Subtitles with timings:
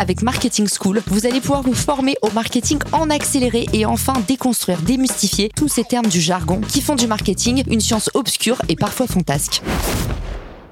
[0.00, 4.80] Avec Marketing School, vous allez pouvoir vous former au marketing en accéléré et enfin déconstruire,
[4.80, 9.06] démystifier tous ces termes du jargon qui font du marketing une science obscure et parfois
[9.06, 9.62] fantasque.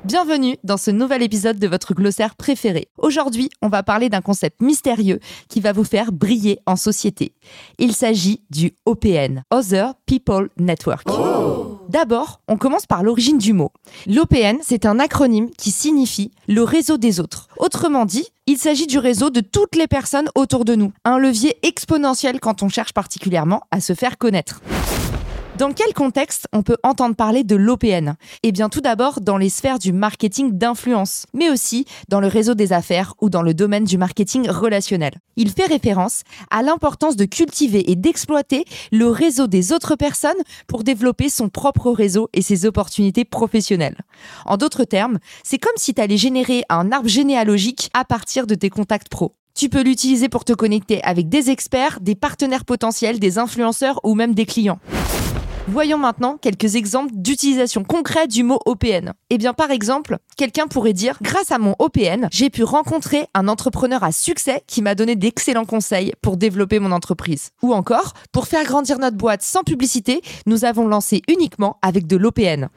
[0.05, 2.89] Bienvenue dans ce nouvel épisode de votre glossaire préféré.
[2.97, 7.35] Aujourd'hui, on va parler d'un concept mystérieux qui va vous faire briller en société.
[7.79, 11.07] Il s'agit du OPN, Other People Network.
[11.89, 13.73] D'abord, on commence par l'origine du mot.
[14.07, 17.49] L'OPN, c'est un acronyme qui signifie le réseau des autres.
[17.57, 20.93] Autrement dit, il s'agit du réseau de toutes les personnes autour de nous.
[21.07, 24.61] Un levier exponentiel quand on cherche particulièrement à se faire connaître.
[25.59, 29.49] Dans quel contexte on peut entendre parler de l'OPN Eh bien tout d'abord dans les
[29.49, 33.83] sphères du marketing d'influence, mais aussi dans le réseau des affaires ou dans le domaine
[33.83, 35.15] du marketing relationnel.
[35.35, 40.31] Il fait référence à l'importance de cultiver et d'exploiter le réseau des autres personnes
[40.69, 43.99] pour développer son propre réseau et ses opportunités professionnelles.
[44.47, 48.55] En d'autres termes, c'est comme si tu allais générer un arbre généalogique à partir de
[48.55, 49.35] tes contacts pro.
[49.57, 54.15] Tu peux l'utiliser pour te connecter avec des experts, des partenaires potentiels, des influenceurs ou
[54.15, 54.79] même des clients.
[55.71, 59.13] Voyons maintenant quelques exemples d'utilisation concrète du mot OPN.
[59.29, 63.49] Eh bien, par exemple, quelqu'un pourrait dire, grâce à mon OPN, j'ai pu rencontrer un
[63.49, 67.51] entrepreneur à succès qui m'a donné d'excellents conseils pour développer mon entreprise.
[67.63, 72.17] Ou encore, pour faire grandir notre boîte sans publicité, nous avons lancé uniquement avec de
[72.17, 72.69] l'OPN.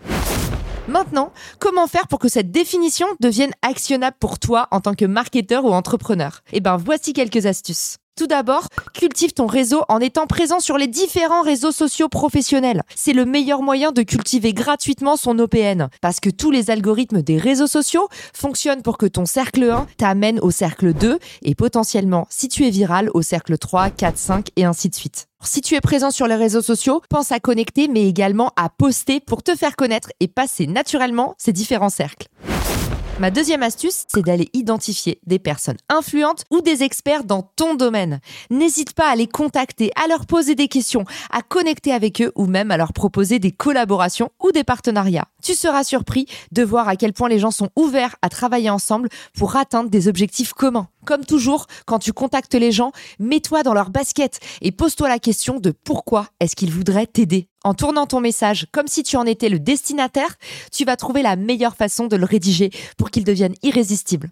[0.89, 5.63] Maintenant, comment faire pour que cette définition devienne actionnable pour toi en tant que marketeur
[5.63, 6.41] ou entrepreneur?
[6.51, 7.99] Eh bien, voici quelques astuces.
[8.21, 12.83] Tout d'abord, cultive ton réseau en étant présent sur les différents réseaux sociaux professionnels.
[12.95, 15.87] C'est le meilleur moyen de cultiver gratuitement son OPN.
[16.01, 20.39] Parce que tous les algorithmes des réseaux sociaux fonctionnent pour que ton cercle 1 t'amène
[20.41, 24.65] au cercle 2 et potentiellement, si tu es viral, au cercle 3, 4, 5 et
[24.65, 25.27] ainsi de suite.
[25.43, 29.19] Si tu es présent sur les réseaux sociaux, pense à connecter mais également à poster
[29.19, 32.27] pour te faire connaître et passer naturellement ces différents cercles.
[33.21, 38.19] Ma deuxième astuce, c'est d'aller identifier des personnes influentes ou des experts dans ton domaine.
[38.49, 42.47] N'hésite pas à les contacter, à leur poser des questions, à connecter avec eux ou
[42.47, 45.27] même à leur proposer des collaborations ou des partenariats.
[45.43, 49.07] Tu seras surpris de voir à quel point les gens sont ouverts à travailler ensemble
[49.37, 50.87] pour atteindre des objectifs communs.
[51.05, 55.59] Comme toujours, quand tu contactes les gens, mets-toi dans leur basket et pose-toi la question
[55.59, 57.50] de pourquoi est-ce qu'ils voudraient t'aider.
[57.63, 60.35] En tournant ton message comme si tu en étais le destinataire,
[60.71, 64.31] tu vas trouver la meilleure façon de le rédiger pour qu'il devienne irrésistible.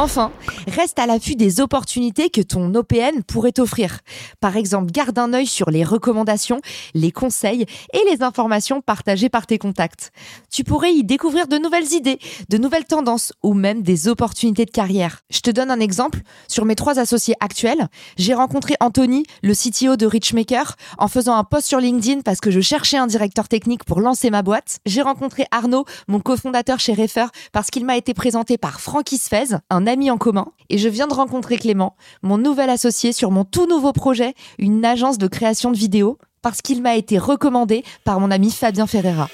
[0.00, 0.30] Enfin,
[0.68, 3.98] reste à l'affût des opportunités que ton OPN pourrait t'offrir.
[4.38, 6.60] Par exemple, garde un œil sur les recommandations,
[6.94, 10.12] les conseils et les informations partagées par tes contacts.
[10.52, 14.70] Tu pourrais y découvrir de nouvelles idées, de nouvelles tendances ou même des opportunités de
[14.70, 15.22] carrière.
[15.30, 16.20] Je te donne un exemple.
[16.46, 21.42] Sur mes trois associés actuels, j'ai rencontré Anthony, le CTO de Richmaker, en faisant un
[21.42, 24.78] post sur LinkedIn parce que je cherchais un directeur technique pour lancer ma boîte.
[24.86, 29.56] J'ai rencontré Arnaud, mon cofondateur chez Refer, parce qu'il m'a été présenté par Francky Sfez,
[29.70, 30.52] un ami en commun.
[30.70, 34.84] Et je viens de rencontrer Clément, mon nouvel associé sur mon tout nouveau projet, une
[34.84, 39.28] agence de création de vidéos, parce qu'il m'a été recommandé par mon ami Fabien Ferreira.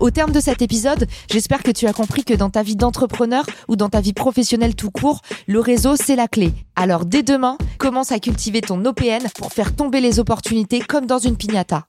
[0.00, 3.44] Au terme de cet épisode, j'espère que tu as compris que dans ta vie d'entrepreneur
[3.68, 6.54] ou dans ta vie professionnelle tout court, le réseau, c'est la clé.
[6.74, 11.18] Alors dès demain, commence à cultiver ton OPN pour faire tomber les opportunités comme dans
[11.18, 11.84] une piñata.